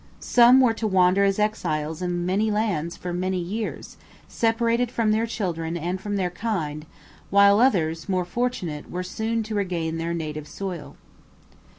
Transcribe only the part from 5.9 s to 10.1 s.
from their kind, while others, more fortunate, were soon to regain